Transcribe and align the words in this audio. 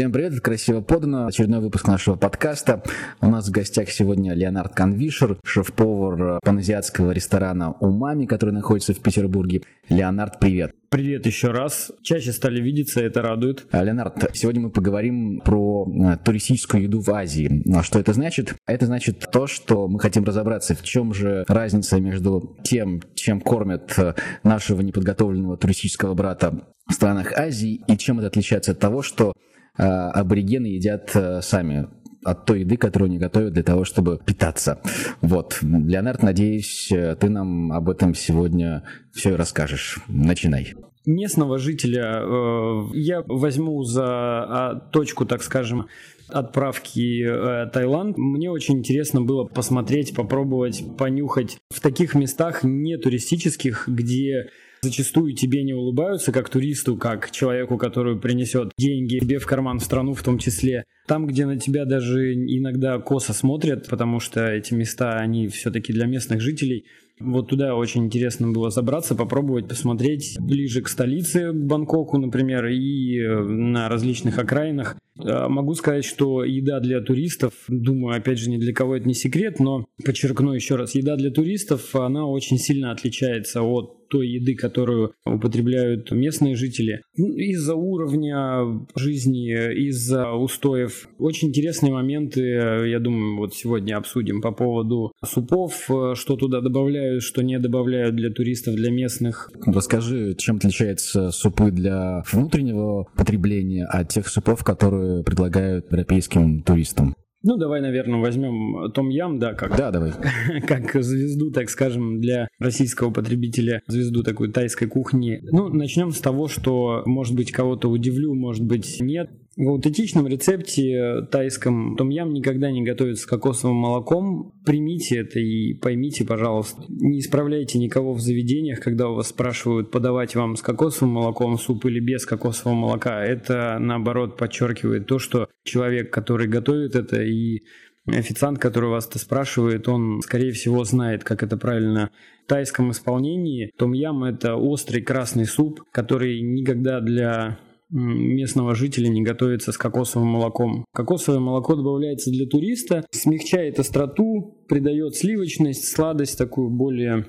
Всем 0.00 0.12
привет, 0.12 0.32
это 0.32 0.40
красиво 0.40 0.80
подано. 0.80 1.26
Очередной 1.26 1.60
выпуск 1.60 1.86
нашего 1.86 2.16
подкаста. 2.16 2.82
У 3.20 3.26
нас 3.26 3.48
в 3.48 3.50
гостях 3.50 3.90
сегодня 3.90 4.32
Леонард 4.32 4.72
Конвишер, 4.72 5.36
шеф-повар 5.44 6.38
паназиатского 6.42 7.10
ресторана 7.10 7.72
«Умами», 7.80 8.24
который 8.24 8.54
находится 8.54 8.94
в 8.94 9.00
Петербурге. 9.00 9.60
Леонард, 9.90 10.40
привет. 10.40 10.74
Привет 10.88 11.26
еще 11.26 11.48
раз. 11.48 11.92
Чаще 12.00 12.32
стали 12.32 12.62
видеться, 12.62 13.02
это 13.02 13.20
радует. 13.20 13.66
А, 13.72 13.84
Леонард, 13.84 14.30
сегодня 14.32 14.62
мы 14.62 14.70
поговорим 14.70 15.42
про 15.44 15.86
э, 15.86 16.16
туристическую 16.24 16.84
еду 16.84 17.02
в 17.02 17.10
Азии. 17.10 17.62
А 17.76 17.82
что 17.82 17.98
это 17.98 18.14
значит? 18.14 18.54
Это 18.66 18.86
значит 18.86 19.28
то, 19.30 19.46
что 19.46 19.86
мы 19.86 20.00
хотим 20.00 20.24
разобраться, 20.24 20.74
в 20.74 20.82
чем 20.82 21.12
же 21.12 21.44
разница 21.46 22.00
между 22.00 22.56
тем, 22.62 23.02
чем 23.14 23.42
кормят 23.42 23.92
э, 23.98 24.14
нашего 24.44 24.80
неподготовленного 24.80 25.58
туристического 25.58 26.14
брата 26.14 26.58
в 26.88 26.94
странах 26.94 27.34
Азии, 27.36 27.82
и 27.86 27.98
чем 27.98 28.18
это 28.18 28.28
отличается 28.28 28.72
от 28.72 28.78
того, 28.78 29.02
что 29.02 29.34
аборигены 29.76 30.66
едят 30.66 31.10
э, 31.14 31.40
сами 31.42 31.88
от 32.24 32.44
той 32.44 32.60
еды, 32.60 32.76
которую 32.76 33.08
они 33.08 33.18
готовят 33.18 33.52
для 33.54 33.62
того, 33.62 33.84
чтобы 33.84 34.18
питаться. 34.24 34.80
Вот. 35.20 35.58
Леонард, 35.62 36.22
надеюсь, 36.22 36.90
э, 36.92 37.16
ты 37.18 37.28
нам 37.28 37.72
об 37.72 37.88
этом 37.88 38.14
сегодня 38.14 38.84
все 39.12 39.30
и 39.30 39.36
расскажешь. 39.36 39.98
Начинай. 40.08 40.74
Местного 41.06 41.58
жителя 41.58 42.20
э, 42.22 42.82
я 42.94 43.22
возьму 43.26 43.82
за 43.84 44.04
а, 44.04 44.74
точку, 44.92 45.24
так 45.24 45.42
скажем, 45.42 45.86
отправки 46.28 47.24
э, 47.24 47.70
Таиланд. 47.70 48.18
Мне 48.18 48.50
очень 48.50 48.78
интересно 48.78 49.22
было 49.22 49.44
посмотреть, 49.44 50.14
попробовать, 50.14 50.84
понюхать 50.98 51.56
в 51.70 51.80
таких 51.80 52.14
местах 52.14 52.64
не 52.64 52.98
туристических, 52.98 53.88
где 53.88 54.50
зачастую 54.82 55.34
тебе 55.34 55.62
не 55.62 55.72
улыбаются 55.72 56.32
как 56.32 56.48
туристу, 56.48 56.96
как 56.96 57.30
человеку, 57.30 57.76
который 57.76 58.18
принесет 58.18 58.72
деньги 58.78 59.18
тебе 59.18 59.38
в 59.38 59.46
карман 59.46 59.78
в 59.78 59.84
страну 59.84 60.14
в 60.14 60.22
том 60.22 60.38
числе. 60.38 60.84
Там, 61.06 61.26
где 61.26 61.46
на 61.46 61.58
тебя 61.58 61.84
даже 61.84 62.34
иногда 62.34 62.98
косо 62.98 63.32
смотрят, 63.32 63.88
потому 63.88 64.20
что 64.20 64.46
эти 64.46 64.74
места, 64.74 65.18
они 65.18 65.48
все-таки 65.48 65.92
для 65.92 66.06
местных 66.06 66.40
жителей. 66.40 66.86
Вот 67.18 67.48
туда 67.48 67.74
очень 67.74 68.06
интересно 68.06 68.50
было 68.50 68.70
забраться, 68.70 69.14
попробовать 69.14 69.68
посмотреть 69.68 70.38
ближе 70.40 70.80
к 70.80 70.88
столице, 70.88 71.52
Бангкоку, 71.52 72.16
например, 72.16 72.66
и 72.66 73.18
э, 73.18 73.42
на 73.42 73.90
различных 73.90 74.38
окраинах. 74.38 74.96
А, 75.18 75.50
могу 75.50 75.74
сказать, 75.74 76.06
что 76.06 76.44
еда 76.44 76.80
для 76.80 77.02
туристов, 77.02 77.52
думаю, 77.68 78.16
опять 78.16 78.38
же, 78.38 78.48
ни 78.48 78.56
для 78.56 78.72
кого 78.72 78.96
это 78.96 79.06
не 79.06 79.12
секрет, 79.12 79.60
но 79.60 79.84
подчеркну 80.02 80.54
еще 80.54 80.76
раз, 80.76 80.94
еда 80.94 81.16
для 81.16 81.30
туристов, 81.30 81.94
она 81.94 82.24
очень 82.24 82.56
сильно 82.56 82.90
отличается 82.90 83.62
от 83.62 83.99
той 84.10 84.28
еды, 84.28 84.54
которую 84.54 85.12
употребляют 85.24 86.10
местные 86.10 86.56
жители. 86.56 87.02
Ну, 87.16 87.28
из-за 87.36 87.74
уровня 87.74 88.86
жизни, 88.94 89.50
из-за 89.88 90.32
устоев. 90.32 91.08
Очень 91.18 91.48
интересные 91.48 91.92
моменты, 91.92 92.40
я 92.40 92.98
думаю, 92.98 93.38
вот 93.38 93.54
сегодня 93.54 93.96
обсудим 93.96 94.40
по 94.40 94.52
поводу 94.52 95.12
супов, 95.24 95.88
что 96.14 96.36
туда 96.36 96.60
добавляют, 96.60 97.22
что 97.22 97.42
не 97.42 97.58
добавляют 97.58 98.16
для 98.16 98.30
туристов, 98.30 98.74
для 98.74 98.90
местных. 98.90 99.50
Расскажи, 99.64 100.34
чем 100.36 100.56
отличаются 100.56 101.30
супы 101.30 101.70
для 101.70 102.22
внутреннего 102.30 103.06
потребления 103.16 103.86
от 103.86 104.08
тех 104.08 104.28
супов, 104.28 104.64
которые 104.64 105.22
предлагают 105.22 105.86
европейским 105.90 106.62
туристам? 106.62 107.14
Ну, 107.42 107.56
давай, 107.56 107.80
наверное, 107.80 108.20
возьмем 108.20 108.92
Том 108.92 109.08
Ям, 109.08 109.38
да, 109.38 109.54
как, 109.54 109.76
да, 109.76 109.90
давай. 109.90 110.12
как 110.66 111.02
звезду, 111.02 111.50
так 111.50 111.70
скажем, 111.70 112.20
для 112.20 112.48
российского 112.58 113.10
потребителя, 113.10 113.82
звезду 113.86 114.22
такой 114.22 114.52
тайской 114.52 114.88
кухни. 114.88 115.40
Ну, 115.50 115.68
начнем 115.68 116.12
с 116.12 116.20
того, 116.20 116.48
что, 116.48 117.02
может 117.06 117.34
быть, 117.34 117.50
кого-то 117.50 117.88
удивлю, 117.88 118.34
может 118.34 118.64
быть, 118.64 118.98
нет. 119.00 119.30
В 119.60 119.68
аутентичном 119.68 120.26
рецепте 120.26 121.20
тайском 121.30 121.94
том-ям 121.94 122.32
никогда 122.32 122.70
не 122.70 122.82
готовится 122.82 123.24
с 123.24 123.26
кокосовым 123.26 123.76
молоком. 123.76 124.54
Примите 124.64 125.18
это 125.18 125.38
и 125.38 125.74
поймите, 125.74 126.24
пожалуйста. 126.24 126.82
Не 126.88 127.18
исправляйте 127.18 127.78
никого 127.78 128.14
в 128.14 128.20
заведениях, 128.22 128.80
когда 128.80 129.10
у 129.10 129.16
вас 129.16 129.28
спрашивают 129.28 129.90
подавать 129.90 130.34
вам 130.34 130.56
с 130.56 130.62
кокосовым 130.62 131.12
молоком 131.12 131.58
суп 131.58 131.84
или 131.84 132.00
без 132.00 132.24
кокосового 132.24 132.74
молока. 132.74 133.22
Это, 133.22 133.76
наоборот, 133.78 134.38
подчеркивает 134.38 135.06
то, 135.06 135.18
что 135.18 135.50
человек, 135.62 136.10
который 136.10 136.48
готовит 136.48 136.94
это 136.94 137.20
и 137.20 137.60
официант, 138.06 138.58
который 138.60 138.88
вас 138.88 139.08
это 139.08 139.18
спрашивает, 139.18 139.86
он, 139.88 140.22
скорее 140.22 140.52
всего, 140.52 140.84
знает, 140.84 141.22
как 141.22 141.42
это 141.42 141.58
правильно 141.58 142.10
в 142.46 142.48
тайском 142.48 142.92
исполнении. 142.92 143.72
Том-ям– 143.76 144.24
это 144.24 144.56
острый 144.56 145.02
красный 145.02 145.44
суп, 145.44 145.82
который 145.92 146.40
никогда 146.40 147.00
для 147.00 147.58
местного 147.90 148.74
жителя 148.74 149.08
не 149.08 149.22
готовится 149.22 149.72
с 149.72 149.78
кокосовым 149.78 150.28
молоком. 150.28 150.84
Кокосовое 150.92 151.40
молоко 151.40 151.74
добавляется 151.74 152.30
для 152.30 152.46
туриста, 152.46 153.04
смягчает 153.10 153.78
остроту, 153.78 154.64
придает 154.68 155.16
сливочность, 155.16 155.88
сладость 155.88 156.38
такую 156.38 156.70
более 156.70 157.26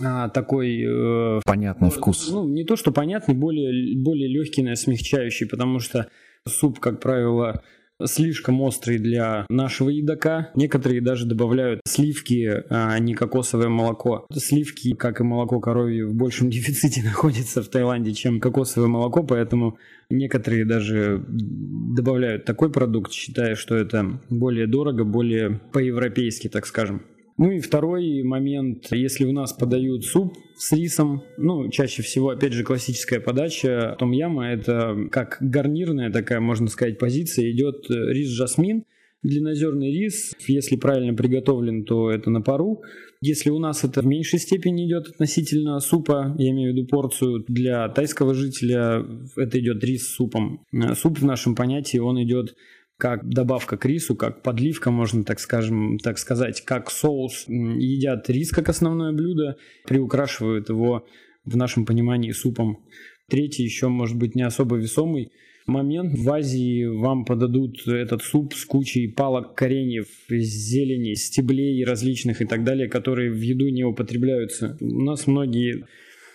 а, 0.00 0.28
такой... 0.28 0.80
Э, 0.80 1.40
понятный 1.44 1.90
вкус. 1.90 2.30
Ну, 2.30 2.46
не 2.46 2.64
то, 2.64 2.76
что 2.76 2.92
понятный, 2.92 3.34
более, 3.34 4.00
более 4.00 4.28
легкий, 4.28 4.74
смягчающий, 4.76 5.48
потому 5.48 5.80
что 5.80 6.08
суп, 6.46 6.78
как 6.78 7.00
правило, 7.00 7.62
слишком 8.04 8.60
острый 8.60 8.98
для 8.98 9.46
нашего 9.48 9.90
едока. 9.90 10.50
Некоторые 10.54 11.00
даже 11.00 11.26
добавляют 11.26 11.80
сливки, 11.86 12.64
а 12.70 12.98
не 12.98 13.14
кокосовое 13.14 13.68
молоко. 13.68 14.26
Сливки, 14.32 14.94
как 14.94 15.20
и 15.20 15.24
молоко 15.24 15.60
коровье, 15.60 16.06
в 16.06 16.14
большем 16.14 16.50
дефиците 16.50 17.02
находятся 17.02 17.62
в 17.62 17.68
Таиланде, 17.68 18.12
чем 18.12 18.40
кокосовое 18.40 18.88
молоко, 18.88 19.22
поэтому 19.22 19.78
некоторые 20.10 20.64
даже 20.64 21.24
добавляют 21.28 22.44
такой 22.44 22.70
продукт, 22.70 23.12
считая, 23.12 23.54
что 23.54 23.76
это 23.76 24.20
более 24.30 24.66
дорого, 24.66 25.04
более 25.04 25.60
по-европейски, 25.72 26.48
так 26.48 26.66
скажем. 26.66 27.02
Ну 27.38 27.52
и 27.52 27.60
второй 27.60 28.24
момент, 28.24 28.88
если 28.90 29.24
у 29.24 29.32
нас 29.32 29.52
подают 29.52 30.04
суп 30.04 30.36
с 30.56 30.72
рисом, 30.72 31.22
ну, 31.36 31.70
чаще 31.70 32.02
всего, 32.02 32.30
опять 32.30 32.52
же, 32.52 32.64
классическая 32.64 33.20
подача 33.20 33.94
том 33.96 34.10
яма, 34.10 34.48
это 34.48 35.06
как 35.12 35.38
гарнирная 35.40 36.10
такая, 36.10 36.40
можно 36.40 36.66
сказать, 36.66 36.98
позиция, 36.98 37.48
идет 37.52 37.86
рис 37.88 38.28
жасмин, 38.30 38.82
длиннозерный 39.22 39.92
рис, 39.92 40.34
если 40.48 40.74
правильно 40.76 41.14
приготовлен, 41.14 41.84
то 41.84 42.10
это 42.10 42.28
на 42.30 42.40
пару. 42.40 42.82
Если 43.20 43.50
у 43.50 43.58
нас 43.60 43.84
это 43.84 44.02
в 44.02 44.06
меньшей 44.06 44.40
степени 44.40 44.88
идет 44.88 45.08
относительно 45.08 45.78
супа, 45.78 46.34
я 46.38 46.50
имею 46.50 46.72
в 46.72 46.76
виду 46.76 46.88
порцию, 46.88 47.44
для 47.46 47.88
тайского 47.88 48.34
жителя 48.34 49.04
это 49.36 49.60
идет 49.60 49.82
рис 49.84 50.08
с 50.08 50.14
супом. 50.14 50.64
Суп 50.94 51.20
в 51.20 51.24
нашем 51.24 51.54
понятии, 51.54 51.98
он 51.98 52.20
идет 52.22 52.56
как 52.98 53.28
добавка 53.28 53.76
к 53.76 53.86
рису, 53.86 54.16
как 54.16 54.42
подливка, 54.42 54.90
можно 54.90 55.22
так 55.24 55.38
скажем, 55.38 55.98
так 55.98 56.18
сказать, 56.18 56.62
как 56.62 56.90
соус. 56.90 57.44
Едят 57.46 58.28
рис 58.28 58.50
как 58.50 58.68
основное 58.68 59.12
блюдо, 59.12 59.56
приукрашивают 59.86 60.68
его 60.68 61.06
в 61.44 61.56
нашем 61.56 61.86
понимании 61.86 62.32
супом. 62.32 62.84
Третий 63.28 63.62
еще 63.62 63.88
может 63.88 64.16
быть 64.16 64.34
не 64.34 64.42
особо 64.42 64.76
весомый 64.76 65.30
момент. 65.66 66.18
В 66.18 66.28
Азии 66.30 66.86
вам 66.86 67.24
подадут 67.24 67.86
этот 67.86 68.22
суп 68.22 68.54
с 68.54 68.64
кучей 68.64 69.06
палок 69.06 69.54
кореньев, 69.54 70.08
зелени, 70.28 71.14
стеблей 71.14 71.84
различных 71.84 72.42
и 72.42 72.46
так 72.46 72.64
далее, 72.64 72.88
которые 72.88 73.30
в 73.30 73.40
еду 73.40 73.68
не 73.68 73.84
употребляются. 73.84 74.76
У 74.80 75.02
нас 75.02 75.26
многие 75.28 75.84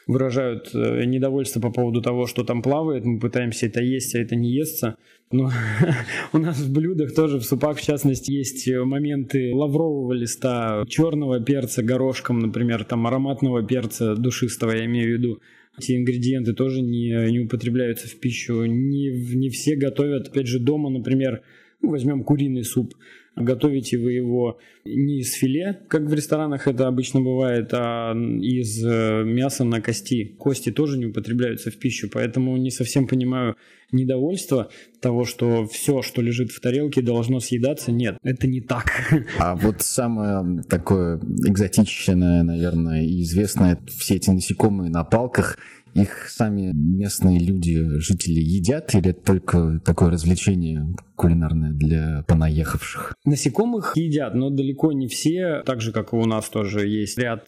выражают 0.08 0.70
э, 0.74 1.06
недовольство 1.06 1.60
по 1.60 1.72
поводу 1.72 2.02
того, 2.02 2.28
что 2.28 2.44
там 2.44 2.62
плавает. 2.62 3.06
Мы 3.06 3.20
пытаемся 3.20 3.68
это 3.68 3.82
есть, 3.82 4.16
а 4.16 4.20
это 4.20 4.36
не 4.36 4.52
естся. 4.52 4.98
Но 5.32 5.52
у 6.34 6.38
нас 6.38 6.60
в 6.60 6.72
блюдах 6.72 7.14
тоже 7.14 7.40
в 7.40 7.44
супах, 7.44 7.78
в 7.78 7.82
частности, 7.82 8.32
есть 8.32 8.68
моменты 8.68 9.52
лаврового 9.54 10.14
листа, 10.14 10.84
черного 10.88 11.40
перца 11.40 11.84
горошком, 11.84 12.40
например, 12.40 12.84
там 12.84 13.08
ароматного 13.08 13.66
перца 13.66 14.16
душистого, 14.16 14.72
я 14.72 14.86
имею 14.86 15.08
в 15.08 15.20
виду. 15.20 15.42
Эти 15.78 15.98
ингредиенты 15.98 16.54
тоже 16.54 16.82
не, 16.82 17.32
не 17.32 17.40
употребляются 17.40 18.08
в 18.08 18.20
пищу. 18.20 18.64
Не, 18.66 19.10
не 19.36 19.50
все 19.50 19.76
готовят, 19.76 20.28
опять 20.28 20.48
же, 20.48 20.60
дома, 20.60 20.92
например, 20.92 21.42
возьмем 21.84 22.24
куриный 22.24 22.64
суп. 22.64 22.96
Готовите 23.36 23.98
вы 23.98 24.14
его 24.14 24.60
не 24.86 25.22
из 25.22 25.34
филе, 25.34 25.82
как 25.88 26.04
в 26.04 26.14
ресторанах 26.14 26.68
это 26.68 26.88
обычно 26.88 27.20
бывает, 27.20 27.70
а 27.74 28.14
из 28.14 28.86
э, 28.86 29.24
мяса 29.24 29.64
на 29.64 29.82
кости. 29.82 30.36
Кости 30.38 30.72
тоже 30.72 31.00
не 31.00 31.08
употребляются 31.08 31.72
в 31.72 31.78
пищу, 31.78 32.10
поэтому 32.14 32.56
не 32.58 32.70
совсем 32.70 33.08
понимаю 33.08 33.56
недовольство 33.92 34.70
того, 35.02 35.26
что 35.26 35.66
все, 35.66 36.04
что 36.04 36.22
лежит 36.22 36.52
в 36.52 36.60
тарелке, 36.60 37.02
должно 37.02 37.40
съедаться. 37.40 37.92
Нет, 37.92 38.18
это 38.24 38.46
не 38.46 38.62
так. 38.62 38.92
А 39.40 39.56
вот 39.56 39.82
самое 39.82 40.62
такое 40.70 41.18
экзотичное, 41.18 42.44
наверное, 42.44 43.04
и 43.04 43.24
известное, 43.24 43.80
все 43.88 44.16
эти 44.16 44.30
насекомые 44.30 44.92
на 44.92 45.04
палках– 45.04 45.58
их 45.94 46.30
сами 46.30 46.72
местные 46.74 47.40
люди, 47.40 48.00
жители 48.00 48.40
едят 48.40 48.94
или 48.96 49.10
это 49.10 49.22
только 49.24 49.82
такое 49.86 50.12
развлечение 50.12 50.96
кулинарное 51.16 51.72
для 51.72 52.24
понаехавших? 52.28 53.16
Насекомых 53.26 53.96
едят, 53.96 54.36
но 54.36 54.50
далеко 54.50 54.92
не 54.92 55.08
все, 55.08 55.64
так 55.66 55.82
же, 55.82 55.92
как 55.92 56.14
и 56.14 56.16
у 56.16 56.26
нас 56.26 56.50
тоже 56.50 56.88
есть 56.88 57.18
ряд 57.18 57.48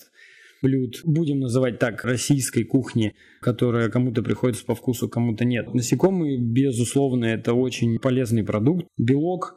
блюд, 0.61 1.01
будем 1.03 1.39
называть 1.39 1.79
так, 1.79 2.03
российской 2.03 2.63
кухни, 2.63 3.13
которая 3.41 3.89
кому-то 3.89 4.23
приходится 4.23 4.65
по 4.65 4.73
вкусу, 4.73 5.07
кому-то 5.09 5.45
нет. 5.45 5.73
Насекомые, 5.73 6.39
безусловно, 6.39 7.25
это 7.25 7.53
очень 7.53 7.99
полезный 7.99 8.43
продукт. 8.43 8.87
Белок, 8.97 9.55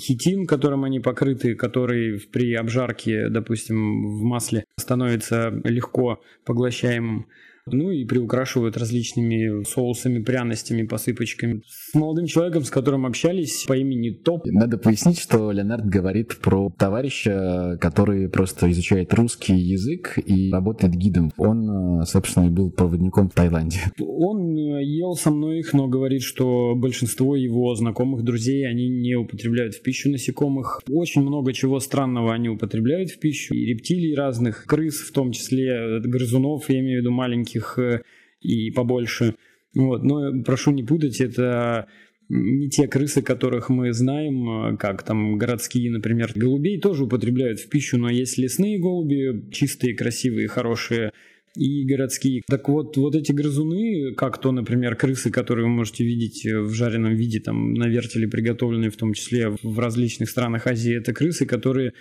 хитин, 0.00 0.46
которым 0.46 0.84
они 0.84 1.00
покрыты, 1.00 1.54
который 1.54 2.20
при 2.32 2.54
обжарке, 2.54 3.28
допустим, 3.28 4.18
в 4.18 4.22
масле 4.22 4.64
становится 4.76 5.50
легко 5.64 6.20
поглощаемым. 6.44 7.26
Ну 7.72 7.90
и 7.90 8.04
приукрашивают 8.04 8.76
различными 8.76 9.64
соусами, 9.64 10.22
пряностями, 10.22 10.86
посыпочками. 10.86 11.62
С 11.66 11.94
молодым 11.94 12.26
человеком, 12.26 12.64
с 12.64 12.70
которым 12.70 13.06
общались 13.06 13.64
по 13.66 13.76
имени 13.76 14.10
Топ. 14.10 14.46
Надо 14.46 14.78
пояснить, 14.78 15.18
что 15.18 15.50
Леонард 15.50 15.86
говорит 15.86 16.38
про 16.40 16.70
товарища, 16.76 17.78
который 17.80 18.28
просто 18.28 18.70
изучает 18.70 19.12
русский 19.14 19.54
язык 19.54 20.18
и 20.24 20.50
работает 20.50 20.94
гидом. 20.94 21.32
Он, 21.36 22.04
собственно, 22.06 22.46
и 22.46 22.50
был 22.50 22.70
проводником 22.70 23.28
в 23.28 23.34
Таиланде. 23.34 23.80
Он 23.98 24.54
ел 24.56 25.14
со 25.14 25.30
мной 25.30 25.60
их, 25.60 25.72
но 25.72 25.88
говорит, 25.88 26.22
что 26.22 26.74
большинство 26.76 27.36
его 27.36 27.74
знакомых, 27.74 28.24
друзей, 28.24 28.66
они 28.68 28.88
не 28.88 29.14
употребляют 29.14 29.74
в 29.74 29.82
пищу 29.82 30.10
насекомых. 30.10 30.82
Очень 30.88 31.22
много 31.22 31.52
чего 31.52 31.80
странного 31.80 32.32
они 32.32 32.48
употребляют 32.48 33.10
в 33.10 33.18
пищу. 33.18 33.54
И 33.54 33.66
рептилий 33.66 34.14
разных, 34.14 34.64
крыс 34.66 35.00
в 35.00 35.12
том 35.12 35.32
числе, 35.32 36.00
грызунов, 36.00 36.68
я 36.68 36.80
имею 36.80 37.00
в 37.00 37.02
виду 37.02 37.12
маленьких 37.12 37.59
маленьких 37.60 37.78
э, 37.78 38.02
и 38.40 38.70
побольше. 38.70 39.34
Вот. 39.74 40.02
Но 40.02 40.42
прошу 40.42 40.72
не 40.72 40.82
путать, 40.82 41.20
это 41.20 41.86
не 42.28 42.68
те 42.68 42.86
крысы, 42.86 43.22
которых 43.22 43.68
мы 43.70 43.92
знаем, 43.92 44.74
э, 44.74 44.76
как 44.76 45.02
там 45.02 45.38
городские, 45.38 45.90
например, 45.90 46.32
голубей 46.34 46.80
тоже 46.80 47.04
употребляют 47.04 47.60
в 47.60 47.68
пищу, 47.68 47.98
но 47.98 48.10
есть 48.10 48.38
лесные 48.38 48.78
голуби, 48.78 49.50
чистые, 49.52 49.94
красивые, 49.94 50.48
хорошие, 50.48 51.12
и 51.56 51.84
городские. 51.84 52.42
Так 52.46 52.68
вот, 52.68 52.96
вот 52.96 53.16
эти 53.16 53.32
грызуны, 53.32 54.14
как 54.14 54.40
то, 54.40 54.52
например, 54.52 54.94
крысы, 54.94 55.32
которые 55.32 55.66
вы 55.66 55.72
можете 55.72 56.04
видеть 56.04 56.44
в 56.44 56.72
жареном 56.72 57.16
виде, 57.16 57.40
там, 57.40 57.74
на 57.74 57.88
вертеле 57.88 58.28
приготовленные, 58.28 58.90
в 58.90 58.96
том 58.96 59.14
числе 59.14 59.56
в 59.60 59.78
различных 59.80 60.30
странах 60.30 60.68
Азии, 60.68 60.96
это 60.96 61.12
крысы, 61.12 61.46
которые 61.46 61.92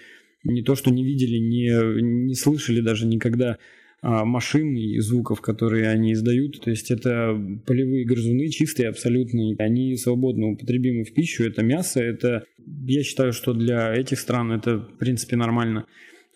не 0.43 0.61
то 0.61 0.75
что 0.75 0.91
не 0.91 1.03
видели, 1.03 1.37
не, 1.37 1.71
не 2.27 2.35
слышали 2.35 2.79
даже 2.81 3.07
никогда 3.07 3.57
машин 4.01 4.75
и 4.75 4.99
звуков, 4.99 5.41
которые 5.41 5.89
они 5.89 6.13
издают. 6.13 6.61
То 6.61 6.69
есть 6.69 6.91
это 6.91 7.39
полевые 7.65 8.05
грызуны, 8.05 8.47
чистые 8.49 8.89
абсолютно. 8.89 9.55
Они 9.59 9.95
свободно 9.95 10.47
употребимы 10.51 11.03
в 11.03 11.13
пищу. 11.13 11.43
Это 11.43 11.63
мясо, 11.63 12.01
это, 12.01 12.43
я 12.85 13.03
считаю, 13.03 13.33
что 13.33 13.53
для 13.53 13.93
этих 13.93 14.19
стран 14.19 14.51
это, 14.51 14.77
в 14.77 14.97
принципе, 14.97 15.35
нормально. 15.35 15.85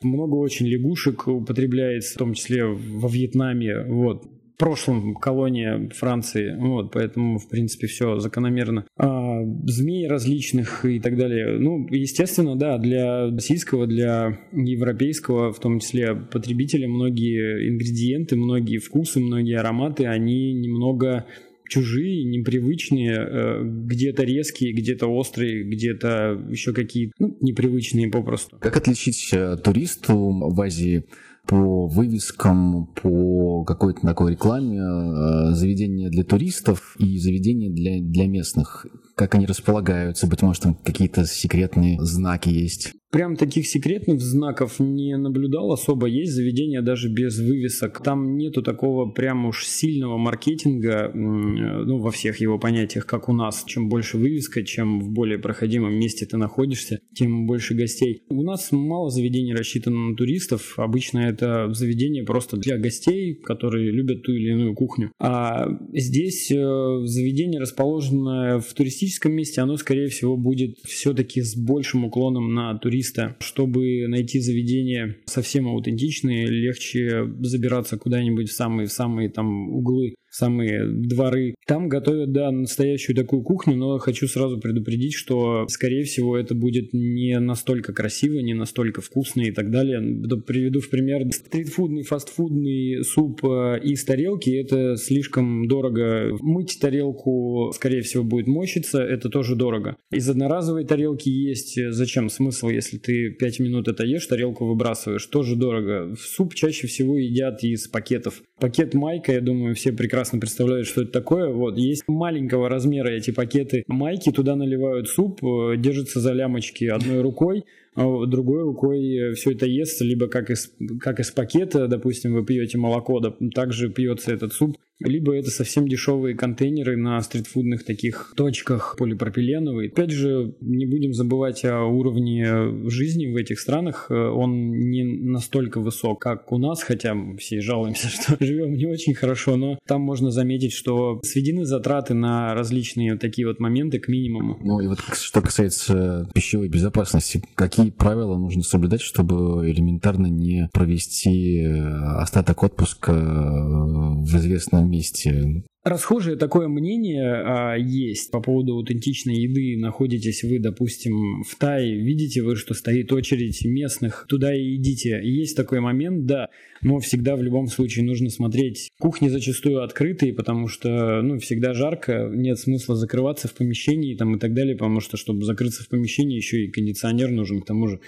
Много 0.02 0.36
очень 0.36 0.68
лягушек 0.68 1.28
употребляется, 1.28 2.16
в 2.16 2.18
том 2.18 2.34
числе 2.34 2.66
во 2.66 3.08
Вьетнаме. 3.08 3.86
Вот 3.86 4.26
прошлом 4.58 5.16
колония 5.16 5.90
Франции, 5.94 6.56
вот, 6.58 6.92
поэтому, 6.92 7.40
в 7.40 7.50
принципе, 7.50 7.88
все 7.88 8.20
закономерно. 8.20 8.86
А, 8.98 9.42
змей 9.66 10.08
различных 10.08 10.86
и 10.86 11.00
так 11.00 11.18
далее. 11.18 11.58
Ну, 11.60 11.88
естественно, 11.90 12.56
да, 12.56 12.78
для 12.78 13.30
российского, 13.30 13.88
для 13.88 14.40
европейского, 14.52 15.52
в 15.52 15.60
том 15.60 15.80
числе 15.80 16.16
потребителя, 16.16 16.88
многие 16.88 17.70
ингредиенты, 17.70 18.36
многие 18.36 18.78
вкусы, 18.78 19.20
многие 19.20 19.58
ароматы, 19.58 20.06
они 20.06 20.54
немного 20.54 21.26
чужие, 21.68 22.24
непривычные, 22.24 23.16
э, 23.18 23.64
где-то 23.64 24.24
резкие, 24.24 24.74
где-то 24.74 25.08
острые, 25.08 25.64
где-то 25.64 26.40
еще 26.50 26.74
какие-то 26.74 27.14
ну, 27.20 27.38
непривычные 27.42 28.10
попросту. 28.10 28.58
Как 28.60 28.78
отличить 28.78 29.30
э, 29.34 29.58
туристу 29.58 30.16
в 30.16 30.62
Азии 30.62 31.04
по 31.48 31.88
вывескам, 31.88 32.88
по 32.88 33.64
какой-то 33.64 34.02
такой 34.02 34.32
рекламе 34.32 34.80
э, 34.80 35.54
заведения 35.54 36.10
для 36.10 36.24
туристов 36.24 36.96
и 37.00 37.18
заведения 37.18 37.70
для, 37.70 38.02
для 38.02 38.28
местных. 38.28 38.86
Как 39.16 39.36
они 39.36 39.46
располагаются, 39.46 40.28
быть 40.28 40.42
может, 40.42 40.64
там 40.64 40.76
какие-то 40.76 41.26
секретные 41.26 42.00
знаки 42.02 42.50
есть. 42.50 42.94
Прям 43.14 43.36
таких 43.36 43.68
секретных 43.68 44.22
знаков 44.22 44.80
не 44.80 45.16
наблюдал 45.18 45.72
особо. 45.72 46.08
Есть 46.08 46.34
заведения 46.34 46.82
даже 46.82 47.10
без 47.10 47.38
вывесок. 47.38 48.02
Там 48.02 48.38
нету 48.38 48.64
такого 48.64 49.12
прям 49.12 49.46
уж 49.46 49.68
сильного 49.68 50.18
маркетинга, 50.18 51.12
ну, 51.14 52.00
во 52.00 52.10
всех 52.10 52.42
его 52.42 52.58
понятиях, 52.58 53.06
как 53.06 53.30
у 53.30 53.34
нас. 53.34 53.66
Чем 53.68 53.88
больше 53.88 54.18
вывеска, 54.18 54.64
чем 54.64 55.00
в 55.00 55.12
более 55.12 55.38
проходимом 55.38 55.94
месте 55.94 56.26
ты 56.26 56.38
находишься, 56.38 57.02
тем 57.14 57.46
больше 57.46 57.76
гостей. 57.76 58.24
У 58.30 58.42
нас 58.42 58.72
мало 58.72 59.12
заведений 59.12 59.54
рассчитано 59.54 60.10
на 60.10 60.16
туристов. 60.16 60.74
Обычно 60.78 61.20
это 61.20 61.72
заведение 61.72 62.24
просто 62.24 62.58
для 62.58 62.80
гостей, 62.80 63.36
которые 63.36 63.92
любят 63.92 64.24
ту 64.24 64.32
или 64.32 64.54
иную 64.54 64.74
кухню. 64.74 65.12
А 65.20 65.68
здесь 65.94 66.50
э, 66.50 66.56
заведение, 66.56 67.62
расположенное 67.62 68.58
в 68.58 68.74
туристическом 68.74 69.34
месте, 69.34 69.62
оно, 69.62 69.78
скорее 69.78 70.08
всего, 70.08 70.36
будет 70.36 70.80
все-таки 70.84 71.44
с 71.44 71.56
большим 71.56 72.06
уклоном 72.06 72.56
на 72.56 72.76
туристов 72.80 73.03
туриста. 73.04 73.36
Чтобы 73.40 74.08
найти 74.08 74.40
заведение 74.40 75.18
совсем 75.26 75.68
аутентичные, 75.68 76.48
легче 76.48 77.26
забираться 77.42 77.98
куда-нибудь 77.98 78.50
в 78.50 78.54
самые, 78.54 78.88
в 78.88 78.92
самые 78.92 79.30
там 79.30 79.70
углы 79.70 80.16
самые 80.34 80.88
дворы. 80.88 81.54
Там 81.68 81.88
готовят, 81.88 82.32
да, 82.32 82.52
настоящую 82.52 83.16
такую 83.16 83.44
кухню, 83.44 83.76
но 83.76 84.00
хочу 84.00 84.28
сразу 84.28 84.60
предупредить, 84.60 85.14
что, 85.14 85.68
скорее 85.70 86.04
всего, 86.04 86.36
это 86.36 86.56
будет 86.56 86.92
не 86.92 87.40
настолько 87.40 87.94
красиво, 87.94 88.40
не 88.40 88.56
настолько 88.56 89.02
вкусно 89.02 89.42
и 89.42 89.52
так 89.52 89.70
далее. 89.70 90.02
Приведу 90.46 90.82
в 90.82 90.90
пример 90.90 91.32
стритфудный, 91.32 92.02
фастфудный 92.02 93.04
суп 93.04 93.46
э, 93.46 93.80
из 93.84 94.04
тарелки. 94.04 94.50
Это 94.50 94.98
слишком 94.98 95.68
дорого. 95.68 96.36
Мыть 96.42 96.80
тарелку, 96.82 97.72
скорее 97.76 98.02
всего, 98.02 98.24
будет 98.24 98.48
мочиться. 98.48 99.02
Это 99.02 99.30
тоже 99.30 99.56
дорого. 99.56 99.96
Из 100.12 100.28
одноразовой 100.28 100.86
тарелки 100.86 101.30
есть. 101.30 101.78
Э, 101.78 101.92
зачем 101.92 102.30
смысл, 102.30 102.70
если 102.70 102.98
ты 102.98 103.30
5 103.30 103.60
минут 103.60 103.88
это 103.88 104.04
ешь, 104.04 104.26
тарелку 104.26 104.66
выбрасываешь? 104.66 105.26
Тоже 105.28 105.56
дорого. 105.56 106.16
Суп 106.20 106.56
чаще 106.56 106.88
всего 106.88 107.18
едят 107.18 107.64
из 107.64 107.88
пакетов. 107.88 108.42
Пакет 108.60 108.96
майка, 108.96 109.34
я 109.34 109.42
думаю, 109.42 109.76
все 109.76 109.92
прекрасно 109.92 110.23
прекрасно 110.24 110.40
представляют, 110.40 110.88
что 110.88 111.02
это 111.02 111.12
такое. 111.12 111.50
Вот, 111.50 111.78
есть 111.78 112.04
маленького 112.08 112.70
размера 112.70 113.10
эти 113.10 113.32
пакеты 113.32 113.84
майки, 113.88 114.32
туда 114.32 114.56
наливают 114.56 115.10
суп, 115.10 115.44
э, 115.44 115.76
держатся 115.78 116.22
за 116.22 116.32
лямочки 116.32 116.86
одной 116.86 117.22
рукой, 117.22 117.66
другой 117.96 118.64
рукой 118.64 119.34
все 119.36 119.52
это 119.52 119.66
ест, 119.66 120.02
либо 120.02 120.28
как 120.28 120.50
из, 120.50 120.72
как 121.00 121.20
из 121.20 121.32
пакета, 121.32 121.88
допустим, 121.88 122.34
вы 122.34 122.46
пьете 122.46 122.78
молоко, 122.78 123.20
да, 123.20 123.36
также 123.54 123.90
пьется 123.90 124.34
этот 124.34 124.54
суп 124.54 124.78
либо 125.00 125.36
это 125.36 125.50
совсем 125.50 125.88
дешевые 125.88 126.36
контейнеры 126.36 126.98
на 126.98 127.22
стритфудных 127.22 127.84
таких 127.84 128.34
точках 128.36 128.96
полипропиленовые. 128.98 129.90
Опять 129.90 130.12
же, 130.12 130.56
не 130.62 130.86
будем 130.86 131.14
забывать 131.14 131.66
о 131.66 131.84
уровне 131.86 132.90
жизни 132.90 133.28
в 133.28 133.36
этих 133.36 133.60
странах. 133.60 134.08
Он 134.10 134.72
не 134.72 135.04
настолько 135.04 135.80
высок, 135.80 136.22
как 136.22 136.52
у 136.52 136.58
нас, 136.58 136.84
хотя 136.84 137.14
мы 137.14 137.38
все 137.38 137.62
жалуемся, 137.62 138.08
что 138.10 138.38
живем 138.40 138.74
не 138.74 138.86
очень 138.86 139.14
хорошо, 139.14 139.56
но 139.56 139.78
там 139.86 140.02
можно 140.02 140.32
заметить, 140.32 140.74
что 140.74 141.20
сведены 141.24 141.66
затраты 141.66 142.14
на 142.14 142.54
различные 142.54 143.18
такие 143.18 143.48
вот 143.48 143.60
моменты 143.60 144.00
к 144.00 144.08
минимуму. 144.08 144.58
Ну 144.62 144.80
и 144.80 144.88
вот 144.88 145.00
что 145.14 145.42
касается 145.42 146.30
пищевой 146.34 146.70
безопасности, 146.70 147.44
какие 147.56 147.83
правила 147.92 148.38
нужно 148.38 148.64
соблюдать, 148.64 149.02
чтобы 149.02 149.70
элементарно 149.70 150.28
не 150.28 150.70
провести 150.74 151.64
остаток 151.64 152.64
отпуска 152.64 153.12
в 153.14 154.36
известном 154.38 154.90
месте. 154.90 155.64
Расхожее 155.84 156.38
такое 156.38 156.70
мнение 156.70 157.34
а, 157.34 157.76
есть 157.76 158.32
по 158.32 158.40
поводу 158.40 158.76
аутентичной 158.76 159.36
еды. 159.36 159.78
Находитесь 159.78 160.44
вы, 160.44 160.60
допустим, 160.60 161.44
в 161.44 161.58
Тае, 161.58 161.98
видите 162.02 162.42
вы, 162.42 162.56
что 162.56 162.74
стоит 162.74 163.12
очередь 163.12 163.66
местных, 163.66 164.26
туда 164.30 164.56
и 164.56 164.76
идите. 164.76 165.20
Есть 165.22 165.58
такой 165.58 165.82
момент, 165.82 166.26
да, 166.26 166.48
но 166.82 167.00
всегда 167.00 167.36
в 167.36 167.44
любом 167.44 167.68
случае 167.68 168.06
нужно 168.06 168.30
смотреть. 168.30 168.92
Кухни 168.98 169.28
зачастую 169.28 169.84
открытые, 169.84 170.34
потому 170.34 170.70
что, 170.70 171.22
ну, 171.22 171.38
всегда 171.40 171.74
жарко, 171.74 172.30
нет 172.34 172.58
смысла 172.58 172.96
закрываться 172.96 173.50
в 173.50 173.54
помещении 173.54 174.16
там, 174.16 174.38
и 174.38 174.40
так 174.40 174.54
далее, 174.54 174.78
потому 174.78 175.02
что, 175.02 175.18
чтобы 175.18 175.44
закрыться 175.44 175.84
в 175.84 175.90
помещении, 175.90 176.38
еще 176.38 176.64
и 176.64 176.72
кондиционер 176.72 177.30
нужен, 177.30 177.60
к 177.60 177.66
тому 177.66 177.90
же 177.90 178.00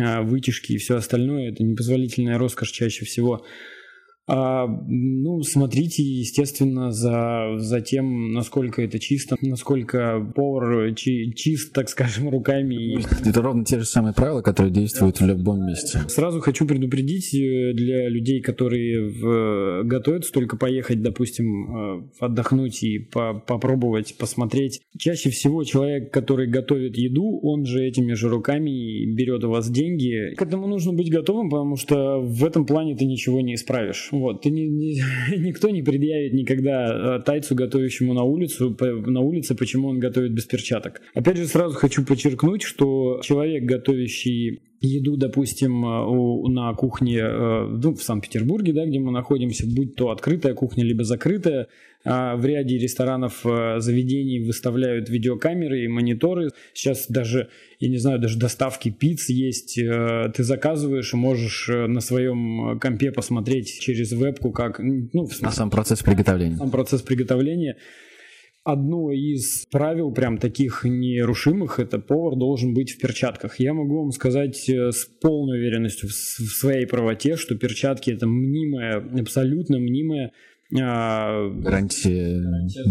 а, 0.00 0.22
вытяжки 0.22 0.72
и 0.72 0.78
все 0.78 0.96
остальное. 0.96 1.50
Это 1.50 1.62
непозволительная 1.64 2.38
роскошь 2.38 2.70
чаще 2.70 3.04
всего. 3.04 3.44
А, 4.26 4.66
ну, 4.66 5.42
смотрите, 5.42 6.02
естественно, 6.02 6.92
за, 6.92 7.56
за 7.58 7.80
тем, 7.82 8.32
насколько 8.32 8.80
это 8.80 8.98
чисто, 8.98 9.36
насколько 9.42 10.32
повар 10.34 10.94
чи, 10.94 11.32
чист, 11.34 11.74
так 11.74 11.90
скажем, 11.90 12.30
руками. 12.30 13.04
Это 13.28 13.42
ровно 13.42 13.64
те 13.64 13.78
же 13.78 13.84
самые 13.84 14.14
правила, 14.14 14.40
которые 14.40 14.72
действуют 14.72 15.20
в 15.20 15.26
любом 15.26 15.66
месте. 15.66 16.00
Сразу 16.08 16.40
хочу 16.40 16.66
предупредить 16.66 17.34
э, 17.34 17.72
для 17.74 18.08
людей, 18.08 18.40
которые 18.40 19.10
в, 19.10 19.82
готовятся 19.84 20.32
только 20.32 20.56
поехать, 20.56 21.02
допустим, 21.02 21.76
э, 21.76 22.02
отдохнуть 22.20 22.82
и 22.82 22.98
по, 22.98 23.34
попробовать, 23.34 24.16
посмотреть. 24.16 24.80
Чаще 24.98 25.28
всего 25.28 25.64
человек, 25.64 26.10
который 26.10 26.46
готовит 26.46 26.96
еду, 26.96 27.40
он 27.42 27.66
же 27.66 27.84
этими 27.84 28.14
же 28.14 28.30
руками 28.30 29.04
берет 29.14 29.44
у 29.44 29.50
вас 29.50 29.68
деньги. 29.68 30.34
К 30.34 30.42
этому 30.42 30.66
нужно 30.66 30.94
быть 30.94 31.10
готовым, 31.10 31.50
потому 31.50 31.76
что 31.76 32.20
в 32.20 32.42
этом 32.42 32.64
плане 32.64 32.96
ты 32.96 33.04
ничего 33.04 33.42
не 33.42 33.54
исправишь. 33.54 34.08
Вот, 34.20 34.42
ты 34.42 34.50
не, 34.50 34.68
не, 34.68 35.00
никто 35.38 35.70
не 35.70 35.82
предъявит 35.82 36.32
никогда 36.32 37.18
э, 37.18 37.22
тайцу, 37.22 37.54
готовящему 37.54 38.14
на 38.14 38.22
улицу, 38.22 38.76
на 38.80 39.20
улице, 39.20 39.54
почему 39.54 39.88
он 39.88 39.98
готовит 39.98 40.32
без 40.32 40.44
перчаток. 40.44 41.00
Опять 41.14 41.36
же, 41.36 41.46
сразу 41.46 41.74
хочу 41.74 42.04
подчеркнуть, 42.04 42.62
что 42.62 43.20
человек, 43.22 43.64
готовящий 43.64 44.60
еду, 44.80 45.16
допустим, 45.16 45.84
э, 45.84 46.06
у, 46.06 46.48
на 46.48 46.72
кухне 46.74 47.18
э, 47.18 47.66
ну, 47.66 47.94
в 47.94 48.02
Санкт-Петербурге, 48.02 48.72
да, 48.72 48.86
где 48.86 48.98
мы 48.98 49.10
находимся, 49.10 49.66
будь 49.66 49.96
то 49.96 50.10
открытая 50.10 50.54
кухня, 50.54 50.84
либо 50.84 51.04
закрытая, 51.04 51.68
в 52.04 52.40
ряде 52.44 52.78
ресторанов, 52.78 53.40
заведений 53.42 54.40
выставляют 54.40 55.08
видеокамеры 55.08 55.84
и 55.84 55.88
мониторы. 55.88 56.50
Сейчас 56.74 57.06
даже 57.08 57.48
я 57.84 57.90
не 57.90 57.98
знаю, 57.98 58.18
даже 58.18 58.38
доставки 58.38 58.90
пиц 58.90 59.28
есть, 59.28 59.76
э, 59.78 60.32
ты 60.34 60.42
заказываешь 60.42 61.12
и 61.12 61.16
можешь 61.16 61.68
э, 61.68 61.86
на 61.86 62.00
своем 62.00 62.78
компе 62.80 63.12
посмотреть 63.12 63.78
через 63.78 64.12
вебку, 64.12 64.52
как... 64.52 64.78
Ну, 64.78 65.28
на 65.40 65.50
сам 65.50 65.70
процесс 65.70 66.02
приготовления. 66.02 66.56
Сам 66.56 66.70
процесс 66.70 67.02
приготовления. 67.02 67.76
Одно 68.64 69.12
из 69.12 69.66
правил, 69.70 70.12
прям 70.12 70.38
таких 70.38 70.84
нерушимых, 70.84 71.78
это 71.78 71.98
повар 71.98 72.38
должен 72.38 72.72
быть 72.72 72.92
в 72.92 72.98
перчатках. 72.98 73.60
Я 73.60 73.74
могу 73.74 73.98
вам 73.98 74.12
сказать 74.12 74.66
э, 74.70 74.90
с 74.90 75.04
полной 75.04 75.58
уверенностью 75.58 76.08
в 76.08 76.12
своей 76.12 76.86
правоте, 76.86 77.36
что 77.36 77.54
перчатки 77.54 78.10
это 78.10 78.26
мнимая, 78.26 79.06
абсолютно 79.20 79.78
мнимая 79.78 80.32
гарантия 80.80 82.40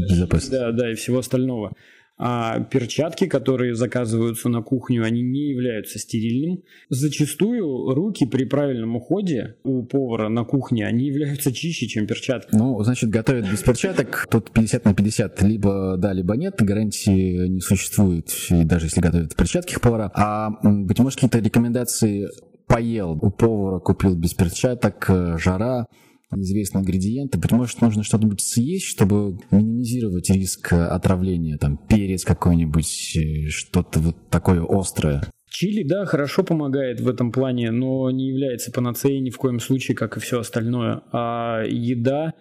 безопасности. 0.10 0.52
Да, 0.52 0.72
да, 0.72 0.92
и 0.92 0.96
всего 0.96 1.20
остального. 1.20 1.74
А 2.18 2.60
перчатки, 2.60 3.26
которые 3.26 3.76
заказываются 3.76 4.48
на 4.48 4.62
кухню, 4.62 5.04
они 5.04 5.22
не 5.24 5.50
являются 5.50 5.98
стерильным. 5.98 6.64
Зачастую 6.90 7.94
руки 7.94 8.26
при 8.26 8.46
правильном 8.46 8.96
уходе 8.96 9.56
у 9.64 9.84
повара 9.84 10.30
на 10.30 10.44
кухне, 10.44 10.86
они 10.86 11.08
являются 11.08 11.52
чище, 11.52 11.88
чем 11.88 12.06
перчатки. 12.06 12.56
Ну, 12.56 12.82
значит, 12.84 13.10
готовят 13.10 13.50
без 13.50 13.64
перчаток, 13.64 14.28
тут 14.30 14.52
50 14.52 14.86
на 14.86 14.94
50, 14.94 15.42
либо 15.42 15.98
да, 15.98 16.14
либо 16.14 16.36
нет, 16.38 16.56
гарантии 16.60 17.48
не 17.48 17.62
существует, 17.62 18.30
даже 18.50 18.86
если 18.86 19.02
готовят 19.02 19.34
в 19.34 19.36
перчатках 19.36 19.82
повара. 19.82 20.12
А, 20.14 20.52
быть 20.62 21.00
может, 21.00 21.16
какие-то 21.16 21.40
рекомендации 21.40 22.30
поел 22.68 23.18
у 23.22 23.32
повара, 23.32 23.80
купил 23.80 24.16
без 24.16 24.34
перчаток, 24.34 25.10
э, 25.10 25.38
жара, 25.40 25.88
неизвестные 26.36 26.82
ингредиенты. 26.82 27.38
Быть 27.38 27.52
может, 27.52 27.82
нужно 27.82 28.04
что-нибудь 28.04 28.42
съесть, 28.42 28.86
чтобы 28.86 29.38
минимизировать 29.52 30.30
риск 30.30 30.74
отравления, 30.74 31.58
там, 31.58 31.78
перец 31.78 32.24
какой-нибудь, 32.24 33.18
э, 33.18 33.48
что-то 33.50 34.00
вот 34.00 34.30
такое 34.30 34.66
острое. 34.68 35.24
Чили, 35.50 35.84
да, 35.84 36.06
хорошо 36.06 36.44
помогает 36.44 37.00
в 37.00 37.08
этом 37.08 37.32
плане, 37.32 37.70
но 37.72 38.10
не 38.10 38.30
является 38.30 38.72
панацеей 38.72 39.20
ни 39.20 39.30
в 39.30 39.38
коем 39.38 39.60
случае, 39.60 39.96
как 39.96 40.18
и 40.18 40.20
все 40.20 40.40
остальное. 40.40 41.02
А 41.12 41.64
еда 41.64 42.34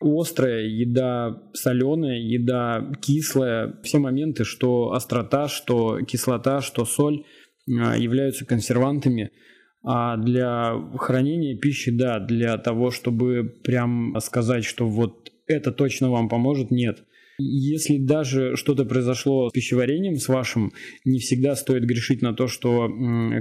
острая, 0.00 0.64
еда 0.66 1.42
соленая, 1.54 2.18
еда 2.18 2.92
кислая, 3.00 3.74
все 3.82 3.98
моменты, 3.98 4.44
что 4.44 4.92
острота, 4.92 5.48
что 5.48 6.00
кислота, 6.02 6.60
что 6.60 6.84
соль 6.84 7.24
а, 7.68 7.96
являются 7.96 8.44
консервантами– 8.44 9.30
а 9.84 10.16
для 10.16 10.74
хранения 10.96 11.56
пищи, 11.56 11.90
да, 11.90 12.20
для 12.20 12.56
того, 12.58 12.90
чтобы 12.90 13.44
прям 13.64 14.14
сказать, 14.20 14.64
что 14.64 14.88
вот 14.88 15.32
это 15.46 15.72
точно 15.72 16.10
вам 16.10 16.28
поможет, 16.28 16.70
нет. 16.70 17.04
Если 17.38 17.96
даже 17.96 18.56
что-то 18.56 18.84
произошло 18.84 19.48
с 19.48 19.52
пищеварением 19.52 20.16
с 20.16 20.28
вашим, 20.28 20.72
не 21.04 21.18
всегда 21.18 21.56
стоит 21.56 21.84
грешить 21.84 22.22
на 22.22 22.34
то, 22.34 22.46
что 22.46 22.88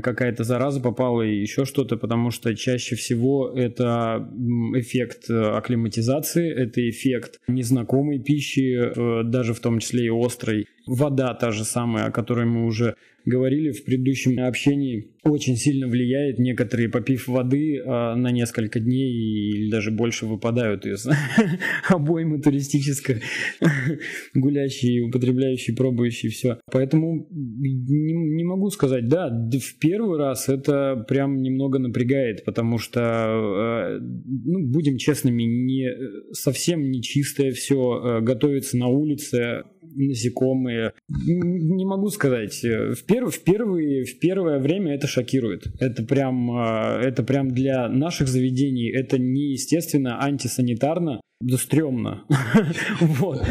какая-то 0.02 0.44
зараза 0.44 0.80
попала 0.80 1.22
и 1.22 1.42
еще 1.42 1.66
что-то, 1.66 1.98
потому 1.98 2.32
что 2.32 2.56
чаще 2.56 2.96
всего 2.96 3.50
это 3.50 4.30
эффект 4.76 5.30
акклиматизации, 5.30 6.50
это 6.50 6.90
эффект 6.90 7.40
незнакомой 7.48 8.20
пищи, 8.20 8.76
э, 8.76 9.24
даже 9.24 9.54
в 9.54 9.60
том 9.60 9.80
числе 9.80 10.06
и 10.06 10.10
острой. 10.10 10.66
Вода 10.88 11.34
та 11.34 11.52
же 11.52 11.64
самая, 11.64 12.06
о 12.06 12.12
которой 12.12 12.46
мы 12.46 12.66
уже 12.66 12.96
говорили 13.26 13.72
в 13.72 13.84
предыдущем 13.84 14.44
общении, 14.44 15.12
очень 15.24 15.56
сильно 15.56 15.88
влияет. 15.88 16.40
Некоторые, 16.40 16.90
попив 16.90 17.28
воды, 17.28 17.80
а, 17.86 18.16
на 18.16 18.32
несколько 18.32 18.80
дней 18.80 19.12
или 19.12 19.70
даже 19.70 19.92
больше 19.92 20.26
выпадают 20.26 20.86
из 20.86 21.08
обоймы 21.90 22.42
туристической, 22.42 23.22
гулящие, 24.34 25.04
употребляющие, 25.04 25.76
пробующие 25.76 26.32
все. 26.32 26.60
Поэтому 26.72 27.28
не, 27.30 28.14
не 28.14 28.44
могу 28.44 28.70
сказать, 28.70 29.08
да, 29.08 29.30
в 29.30 29.80
первый 29.80 30.18
раз 30.18 30.50
это 30.50 31.06
прям 31.08 31.42
немного 31.42 31.80
напрягает, 31.80 32.44
потому 32.44 32.78
что, 32.80 33.02
а, 33.04 34.00
ну, 34.00 34.68
будем 34.68 34.98
честными, 34.98 35.44
не 35.44 35.90
совсем 36.32 36.90
не 36.90 37.02
чистое 37.04 37.52
все, 37.52 37.76
а, 37.78 38.22
готовится 38.22 38.78
на 38.78 38.88
улице, 38.88 39.64
насекомые. 39.96 40.94
Не 41.08 41.86
могу 41.86 42.10
сказать. 42.10 42.62
В, 42.64 43.04
перв, 43.06 43.36
в, 43.36 43.44
первые, 43.44 44.06
в 44.06 44.20
первое 44.20 44.60
время 44.60 44.96
это 44.96 45.08
шокирует. 45.08 45.68
Это 45.80 46.04
прям, 46.04 46.52
а, 46.52 47.00
это 47.02 47.24
прям 47.24 47.52
для 47.52 47.88
наших 47.88 48.28
заведений 48.28 48.92
это 48.92 49.18
неестественно, 49.18 50.24
антисанитарно. 50.24 51.22
Да 51.42 51.58
стрёмно. 51.58 52.24
вот. 53.02 53.42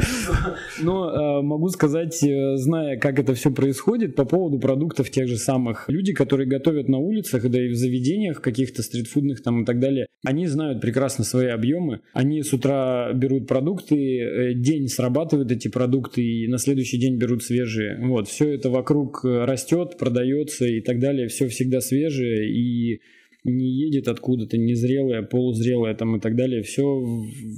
Но 0.80 1.10
э, 1.10 1.42
могу 1.42 1.68
сказать, 1.70 2.22
э, 2.22 2.56
зная, 2.56 2.96
как 2.98 3.18
это 3.18 3.34
все 3.34 3.50
происходит, 3.50 4.14
по 4.14 4.24
поводу 4.24 4.60
продуктов 4.60 5.10
тех 5.10 5.26
же 5.28 5.36
самых. 5.36 5.86
Люди, 5.88 6.12
которые 6.12 6.46
готовят 6.46 6.88
на 6.88 6.98
улицах, 6.98 7.48
да 7.50 7.60
и 7.60 7.68
в 7.68 7.74
заведениях 7.74 8.40
каких-то 8.40 8.82
стритфудных 8.82 9.42
там 9.42 9.62
и 9.62 9.64
так 9.64 9.80
далее, 9.80 10.06
они 10.24 10.46
знают 10.46 10.80
прекрасно 10.80 11.24
свои 11.24 11.48
объемы. 11.48 12.00
Они 12.12 12.42
с 12.42 12.52
утра 12.52 13.12
берут 13.12 13.48
продукты, 13.48 13.96
э, 13.96 14.54
день 14.54 14.86
срабатывают 14.86 15.50
эти 15.50 15.66
продукты, 15.66 16.22
и 16.22 16.46
на 16.46 16.58
следующий 16.58 16.98
день 16.98 17.16
берут 17.16 17.42
свежие. 17.42 17.98
Вот, 18.00 18.28
все 18.28 18.54
это 18.54 18.70
вокруг 18.70 19.24
растет, 19.24 19.96
продается 19.98 20.64
и 20.64 20.80
так 20.80 21.00
далее. 21.00 21.26
Все 21.26 21.48
всегда 21.48 21.80
свежее, 21.80 22.48
и 22.48 23.00
не 23.44 23.70
едет 23.70 24.08
откуда-то 24.08 24.58
незрелое, 24.58 25.22
полузрелое 25.22 25.94
там 25.94 26.16
и 26.16 26.20
так 26.20 26.36
далее. 26.36 26.62
Все, 26.62 27.02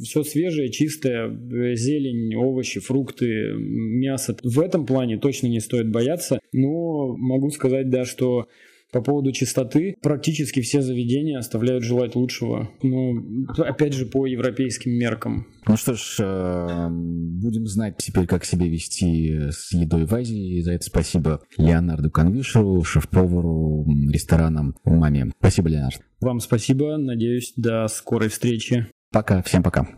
все 0.03 0.23
свежее, 0.23 0.71
чистое, 0.71 1.29
э, 1.29 1.75
зелень, 1.75 2.35
овощи, 2.35 2.81
фрукты, 2.81 3.53
мясо. 3.57 4.37
В 4.43 4.61
этом 4.61 4.87
плане 4.87 5.19
точно 5.19 5.49
не 5.49 5.61
стоит 5.61 5.91
бояться. 5.91 6.41
Но 6.53 7.17
могу 7.17 7.51
сказать, 7.51 7.91
да, 7.91 8.05
что 8.05 8.49
по 8.93 9.01
поводу 9.01 9.33
чистоты, 9.33 9.97
практически 10.03 10.61
все 10.61 10.83
заведения 10.83 11.39
оставляют 11.39 11.83
желать 11.83 12.15
лучшего. 12.15 12.71
Но, 12.83 13.15
опять 13.65 13.95
же, 13.95 14.07
по 14.07 14.27
европейским 14.27 14.93
меркам. 14.93 15.47
Ну 15.67 15.77
что 15.77 15.95
ж, 15.95 16.17
э, 16.21 16.89
будем 16.91 17.67
знать 17.67 17.97
теперь, 17.99 18.27
как 18.27 18.45
себя 18.45 18.67
вести 18.67 19.51
с 19.51 19.73
едой 19.73 20.05
в 20.05 20.15
Азии. 20.15 20.59
И 20.59 20.63
за 20.63 20.73
это 20.73 20.85
спасибо 20.85 21.41
Леонарду 21.57 22.11
Конвишеру, 22.11 22.83
шеф-повару 22.85 23.87
ресторанам 24.11 24.75
«Умами». 24.85 25.33
Спасибо, 25.39 25.69
Леонард. 25.69 26.01
Вам 26.21 26.41
спасибо. 26.41 26.97
Надеюсь, 26.99 27.53
до 27.57 27.89
скорой 27.89 28.29
встречи. 28.29 28.87
Пока. 29.11 29.43
Всем 29.43 29.63
пока. 29.63 29.89